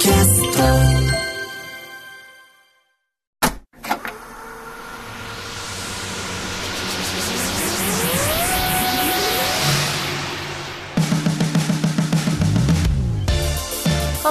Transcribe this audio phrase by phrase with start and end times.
[0.00, 0.06] こ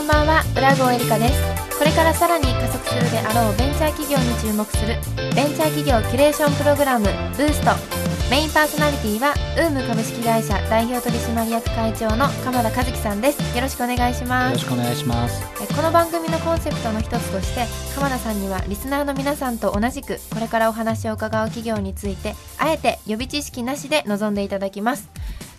[0.01, 1.33] んばんは浦郷エリカです。
[1.77, 4.95] これからさらに加速するであろうベンチャー企業に注目する
[5.35, 8.08] ベンチャー企業キュレーションプログラムブースト。
[8.29, 13.55] メインパーソナリティはウーム株式会社代表取締役会長の鎌田和樹さんです。
[13.55, 15.43] よろしくお願いしまよろすしくお願いします。
[15.63, 25.09] えこの番組のコンセプトの一つとして鎌田さんにはリスナーの皆さんと同じくこれからお話を伺う企業についてあえて予備知識なしで臨んでいただきます。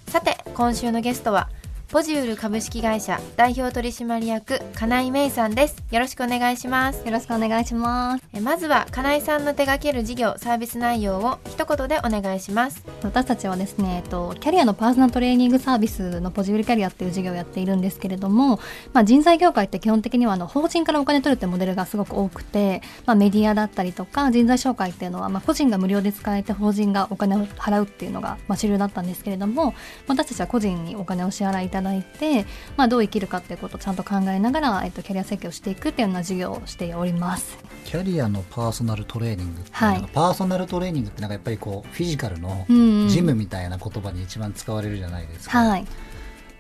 [0.07, 1.49] さて今週のゲストは
[1.93, 5.83] ポジュール株式会社代表取締役金井芽衣さんです。
[5.91, 7.05] よろしくお願いします。
[7.05, 8.23] よろしくお願いします。
[8.33, 12.85] えまずは金井さんの手掛ける事業サービス内容を一言でお願いします。
[13.03, 18.61] 私たちはですね、えっと、キャリアのパーソナルトレーニングサービスのポジブルキャリアっていう事業をやっているんですけれども、
[18.93, 29.75] まあ、人材業界って基本的にはあの法人からお金取るってモデルがすごく多くて、まあ、メディアだったりとか人材紹介っていうのは、まあ、個人が無料で使えて法人がお金を払うっていうのが、まあ、主流だったんですけれども
[30.07, 37.59] 私たちは個人にお金を支払いいただいて、まあ、どう生きるかっていうことをちゃんと考えながら、えっと、キャリア設計をしていくっていうような事業をしております。
[37.85, 40.05] キャリアのパーソナルトレーニングって、はい。
[40.13, 45.59] パーソナルトレーニングってなんかやっぱりこうフィジカルのうんうんジムみたいな言葉に一番使われるじゃないですか。
[45.59, 45.85] はい。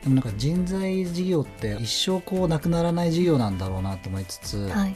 [0.02, 4.94] でもなんか人材事業って一生こうなくならない事業なんだろうなと思いつつ、はい。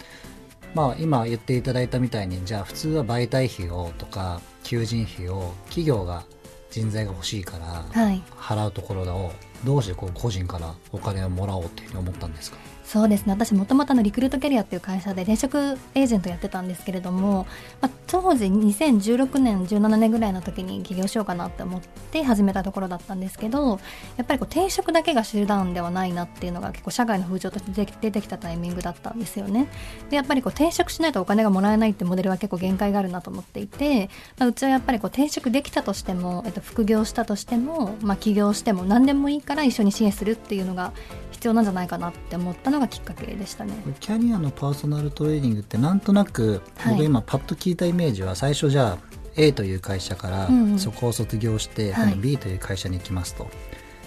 [0.74, 6.24] まあ今言っていただいたみたいにじゃあ普通は媒体費をとか求人費を企業が
[6.70, 8.22] 人材が欲しいからはい。
[8.36, 9.32] 払うところを
[9.64, 12.58] どうしてこう個人からお金をもらおうっていうふうに思ったんですか？
[12.84, 13.32] そうですね。
[13.32, 15.56] 私もともとリクルートキャリアっていう会社で転職
[15.94, 17.46] エージェントやってたんですけれども、
[17.80, 23.80] まあ、当時2016年17年ぐらいの時に起業しようかなって思って始めたところだったんですけど
[24.18, 29.66] やっぱりこう転職だけが手段ではないなっていうのが結構社会の風潮として出てきたタイミングだったんですよね。
[30.10, 40.92] でやっぱりこう転職しないとお金がもらえないってモデルは結構限界があるなと思っていて、まあ、うちはやっぱりこう転職できたとしても、えっと、副業したとしても、まあ、起業しても何でもいいから一緒に支援するっていうのが
[41.30, 43.74] 必要なんじゃないかなって思ったのがきっかけでしたね。
[44.00, 46.94] キャリアのパーソナルトレーニングってなんとなくはい。
[46.94, 48.98] 僕今パッと聞いたイメージは最初じゃあ
[49.36, 53.48] A という会社からそこを卒業して、B という会社に行きますと。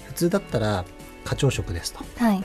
[0.08, 0.86] 普通だったら
[1.26, 2.00] 課長職ですと。
[2.18, 2.44] はい、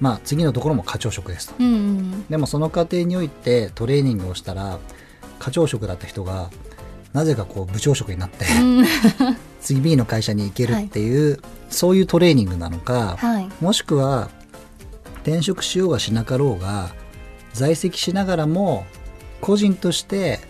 [0.00, 1.54] まあ次のところも課長職ですと。
[1.58, 2.26] うんうん。
[2.26, 4.78] でもその過程においてトレーニングをしたら
[5.38, 6.50] 課長職だった人が
[7.16, 8.84] なぜかこう部長職になってうん、
[9.62, 11.40] 次 B の会社に行けるっていう、
[11.70, 14.28] そういうトレーニングなのか、はい、もしくは
[15.22, 16.90] 転職しようがしなかろうが
[17.54, 18.84] 在籍しながらも
[19.40, 20.40] 個人として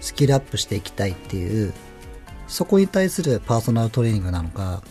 [0.00, 1.72] スキルアップしていきたいっていう
[2.48, 4.82] そこに対するパーソナルトレーニングなのか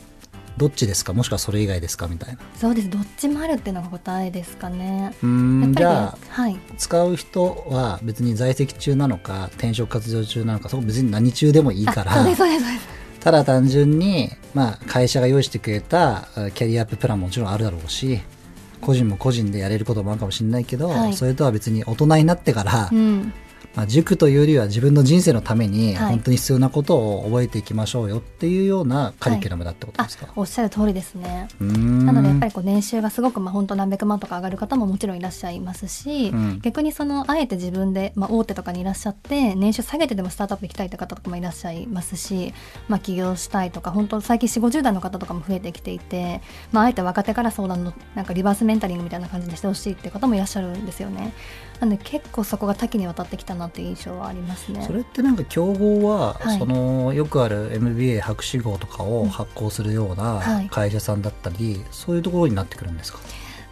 [0.59, 1.13] どっちですか？
[1.13, 2.07] もしくはそれ以外ですか？
[2.07, 2.89] みたいなそうです。
[2.89, 5.15] どっちもあるっていうのが答えですかね。
[5.23, 12.87] うんじゃあはい、使う人は別に在籍中なのか転職活動中なのかそこ別に何中でもいいかあそうらですそうですそうです。
[13.21, 18.19] ただ単純に、まあ、会社が用意してくれたあキャリアアッププランももちろんあるだろうし
[18.81, 23.33] 個人も個人でやれることもあるかもしれないけど、はいそれとは別に大人になってから、うん、
[23.75, 26.09] まあ、塾というよりは自分の人生のためにはい。
[26.09, 31.47] 本当に必要なことを覚えていきましょうよっていうようなカリキュラムだってことあですか、おっしゃる通りですね。
[31.59, 36.59] なのでやっぱりこう年収がすごくまあ本当何百万とか上がる方ももちろんいらっしゃいますし、うん。
[36.61, 42.53] 逆にそのあえて自分で、まあ、大手とかにいらっしゃって年収下げてでもスタートアップ行きたいという方とかもいらっしゃいますし、
[42.87, 46.41] まあ、起業したいとか本当最近4 5 0代の方とかも増えてきていて、
[46.71, 51.33] まあ、あえて若手から相談のなんかリバースメンタリングみたいな感じでしてほしいっていう方もいらっしゃるんですよね。
[51.79, 54.81] なので結構そこが多岐にわたってきたなっていう印象はありますね。
[54.87, 56.59] それってなんか競合は、はい。
[56.59, 60.69] そのよくある MBA 博士号とかを発行するようはない。
[60.69, 63.19] 会社さんだったり、そういうところになってくるんですか？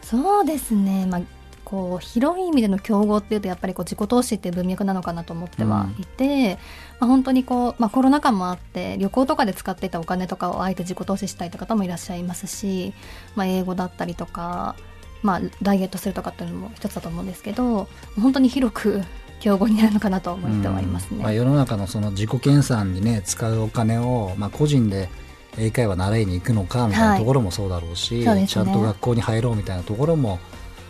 [0.02, 1.22] そうですね、まあ、
[1.66, 6.58] こう広い意味での競合っていうとやっぱりこう自己投資っていう文脈なのかなと思ってはいて、
[7.00, 12.94] まあ、本当にこう、まあ、コロナ禍もあって旅行とかで使っていたお金とかをあえて自己投資したいという方もいらっしゃいますし、
[13.36, 14.78] まあ、英語だったりとか、
[15.24, 19.02] まあ、ダイエットするとかっていうのも一つだと思うんですけど本当に広く
[19.40, 21.18] 競合になるのかなと思ってはいますね。
[21.18, 21.24] うん。
[21.24, 25.10] まあ、世の中のその自己研鑽にね使うお金を、まあ、個人で
[25.58, 28.48] 英会話習いに行くのかみたいなところもそうだろうし、そうですね。
[28.48, 30.40] ちゃんと学校に入ろうみたいなところも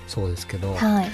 [0.07, 1.09] そうですけど、はい。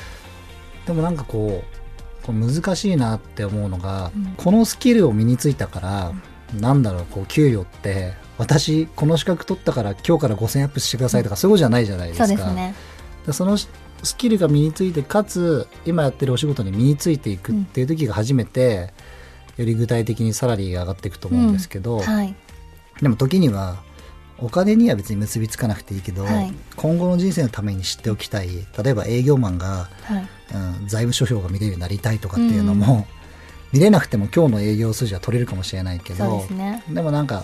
[0.86, 4.34] でもなんかこうこう難しいなって思うのが、うん。
[4.38, 6.14] このスキルを身についたから、
[6.60, 12.28] なんだろうこう給与って私この資格取ったから今日から5000アップしてくださいとか、そういうことじゃないじゃないですか。
[12.28, 12.76] そうですね。
[13.28, 13.58] の
[14.04, 18.94] スキルが身についてかつ今やってるお仕事に身についていくっていう時が初めて、
[19.58, 22.36] より具体的にサラリーが上がっていくと思うんですけど、はい。
[23.02, 23.82] でも時には
[24.40, 26.54] お金には別に結びつかなくていいけど、はい。
[26.76, 28.50] 今後の人生のために知っておきたい
[28.84, 30.28] 例えば営業マンが、はい。
[30.82, 33.08] うん、財務諸表が見れるようになりたいとかっていうのも、
[33.72, 36.84] 見れなくても今日の営業数字は取れるかもしれないけどですね。
[36.90, 37.44] でもなんか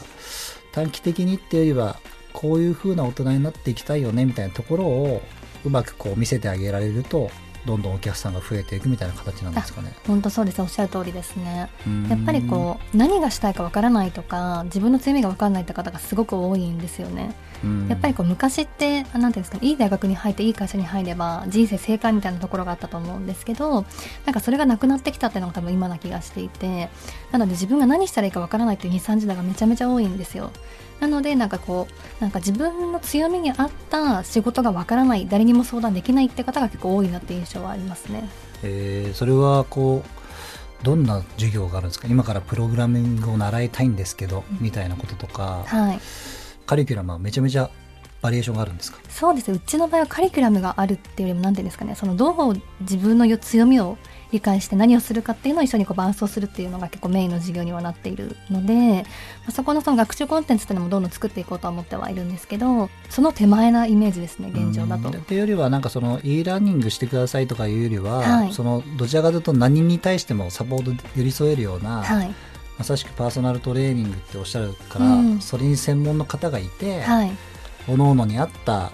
[0.71, 1.99] 短期的にっていうよりは
[2.33, 5.21] こういう風な大人になっていきたいよねみたいなところを
[5.65, 7.29] うまくこう見せてあげられると
[7.65, 9.93] どんどんお客さんが増えていくみたいな形なんですかね。
[10.07, 10.61] 本当そうです。
[10.61, 11.69] おっしゃる通りですね。
[11.85, 12.07] うん。
[12.07, 17.35] やっぱりこう何がしたいかわからないとか自分の強みがわからないって方がすごく多いんですよね。
[17.63, 17.87] うん。
[17.89, 23.85] やっぱりこう昔ってあなんていうんですかねいい大学に入っていい会社に入れば人生正解みたいなところがあったと思うんですけど
[24.25, 26.89] なんかそれがなくなってきたっていうのが多分今な気がしていて
[27.31, 30.51] なので自分が何したらいいかわからないっていう23時代がめちゃめちゃ多いんですよ
[30.99, 31.87] なのでなんかこ
[32.19, 38.29] うなんか自分の強みに合った仕事がわからない誰にも相談できないって方が結構多いなって印象はありますね。
[38.63, 42.07] えーそれはこうどんな授業があるんですか？
[42.07, 45.63] 今からプログラミングを習いたいんですけど、みたいなこととか。
[45.65, 45.99] はい。
[46.65, 47.69] カリキュラムはめちゃめちゃ
[48.21, 48.99] バリエーションがあるんですか？
[49.09, 51.95] そうですうちの場合はカリキュラムがあるっていうよりも何ていうんですかね。
[51.95, 53.97] そのどう自分の強みを
[54.31, 59.05] 理解して何をするかっていうのを一緒にこう伴走するっていうのが結構メインの授業にはなっているので、ま
[59.47, 65.09] あそこのその学習コンテンツっていうのもどんどん作っていこうとは思ってはいるんですけどその手前なイメージですね現状だと。
[65.09, 65.15] うん。
[65.15, 68.53] っていうよりはなんかその e ラーニングしてくださいとかいうよりは、はい。
[68.53, 72.35] そのどちらかというと何に対してもサポート寄り添えるような、はい。
[72.77, 75.41] まさしくパーソナルトレーニングっておっしゃるから、うん。
[75.41, 77.31] それに専門の方がいて、はい
[77.89, 78.91] 各々に合った、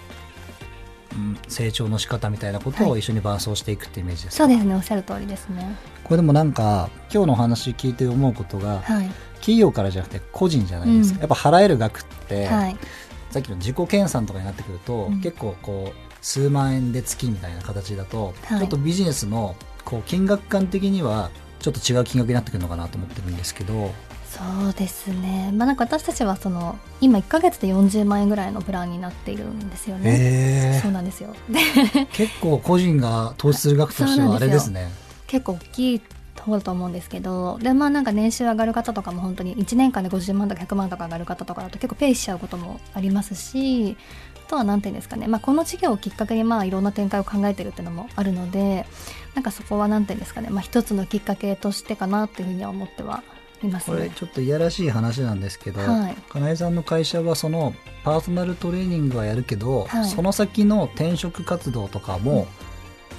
[1.14, 2.92] うん、成長の仕方みたいなことはい。
[2.92, 5.76] を一緒に伴走していくってイメージですか、そうですねおっしゃる通りですね。
[6.04, 9.10] これでもなんか今日のお話聞いて思うことが、はい。
[9.36, 11.22] 企業からじゃなくて個人じゃないですか、うん。
[11.22, 12.78] やっぱ払える額って、はい。
[13.32, 15.22] さっきの自己研鑽とかになってくると、うん。
[15.22, 18.60] 結構こう数万円で月みたいな形だと、はい。
[18.60, 23.92] ちょっとビジネスのこう金額感的にはちょっと違う金額になってくるのかなと思ってるんですけど
[24.36, 25.52] そうですね。
[25.54, 30.76] まあなんか私たちはその今1ヶ月で40万円ぐらいのプランになっているんですよね。
[30.78, 30.80] え。
[30.82, 31.34] そうなんですよ。
[31.50, 31.60] で
[32.12, 34.90] 結構個人が投資する額としてはあれですね。
[35.28, 36.02] 結構大きい
[36.46, 43.98] 方だと思うんですけどでまあなんか年収上がる方とかも本当に1年間で50万とか100万とか上がる方とかだと結構ペイしちゃうこともありますし
[44.46, 48.86] あとは何て言うんですかね、まあ、この事業をきっかけにまあいろんな展開を考えてるっていうのもあるので
[49.34, 53.24] なんかそこは何て言うんですかね、まあ、一つのきっかけとしてかなっていうふうには思っては
[53.64, 53.98] いますね。
[53.98, 56.16] これちょっといやらしい話なんですけど、はい。
[56.30, 57.74] 金井さんの会社はその
[58.04, 60.10] パーソナルトレーニングはやるけど、はい。
[60.10, 62.48] その先の転職活動とかも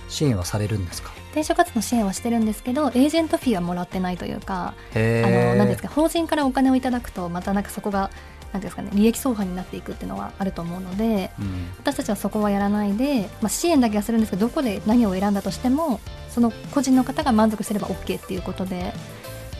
[0.08, 8.10] 支援はされるんですか、転職活動支援はしてるんですけどエージェントフィーはもらってないというかへあのーなんですか法人からお金をいただくとまたなんかそこが
[8.52, 11.68] なんですかね利益相反になっていくっていうのはあると思うのでうん。
[11.78, 16.00] 私たちはそこはやらないで、まあ、支援だけはするんですけどどこで何を選んだとしても
[16.30, 18.92] その個人の方が満足すれば OK っていうことで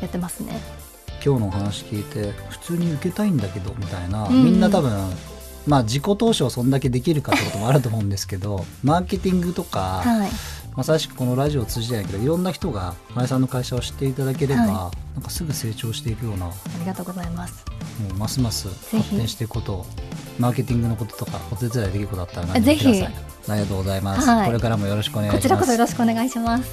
[0.01, 0.61] やってますね。
[1.25, 4.93] 今日のお話聞いて普通に受けたいんだけどみたいな、うんみんな多分
[5.67, 10.31] まあ自己投資をそんだけできるかってこともあると思うんですけど マーケティングとか、はい、
[10.77, 17.65] まさしくこのラジオを通じてないけどいろんな人が金井さんの会社を知っていただければ、はなんかすぐ成長していくようなもありがとうございます。
[18.13, 18.97] うますますひ。
[18.99, 19.87] 発展していくことを
[20.39, 22.95] マーケティングのこととかお手伝いできることだったら何でもください。
[22.95, 23.09] ぜ
[23.49, 24.47] ありがとうございます、はい。
[24.47, 25.43] これからもよろしくお願いします。
[25.43, 26.71] こちらこそよろしくお願いします。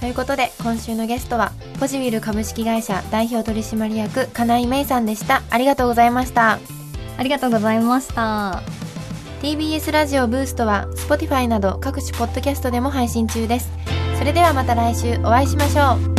[0.00, 5.42] ということで今週のゲストはポジウィル株式会社代表取締役金井芽衣さんでした。
[5.50, 6.58] ありがとうございました。
[7.18, 8.62] ありがとうございました。
[9.42, 13.70] TBS ラジオブーストは Spotify など各種ポッドキャストでも配信中です。
[14.18, 16.15] それではまた来週お会いしましょう